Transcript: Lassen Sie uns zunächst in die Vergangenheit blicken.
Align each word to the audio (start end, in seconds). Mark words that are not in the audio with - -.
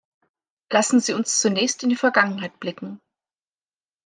Lassen 0.71 0.99
Sie 0.99 1.13
uns 1.13 1.39
zunächst 1.39 1.83
in 1.83 1.89
die 1.89 1.95
Vergangenheit 1.95 2.59
blicken. 2.59 2.99